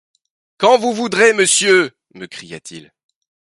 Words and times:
Quand 0.57 0.79
vous 0.79 0.93
voudrez, 0.93 1.31
monsieur», 1.33 1.91
me 2.15 2.25
cria-t-il. 2.25 2.91